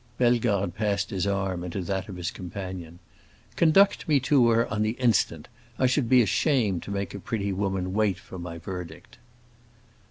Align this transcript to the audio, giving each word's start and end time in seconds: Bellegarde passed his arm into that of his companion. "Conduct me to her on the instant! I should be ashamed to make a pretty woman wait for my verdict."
Bellegarde 0.17 0.71
passed 0.71 1.11
his 1.11 1.27
arm 1.27 1.63
into 1.63 1.79
that 1.81 2.09
of 2.09 2.15
his 2.15 2.31
companion. 2.31 2.97
"Conduct 3.55 4.07
me 4.07 4.19
to 4.21 4.49
her 4.49 4.67
on 4.73 4.81
the 4.81 4.97
instant! 4.97 5.47
I 5.77 5.85
should 5.85 6.09
be 6.09 6.23
ashamed 6.23 6.81
to 6.81 6.89
make 6.91 7.13
a 7.13 7.19
pretty 7.19 7.53
woman 7.53 7.93
wait 7.93 8.17
for 8.17 8.39
my 8.39 8.57
verdict." 8.57 9.19